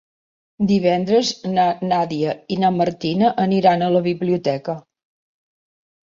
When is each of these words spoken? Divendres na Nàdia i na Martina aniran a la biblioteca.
Divendres 0.69 1.29
na 1.57 1.65
Nàdia 1.91 2.33
i 2.57 2.57
na 2.65 2.73
Martina 2.79 3.31
aniran 3.45 3.83
a 3.83 3.93
la 3.99 4.03
biblioteca. 4.09 4.79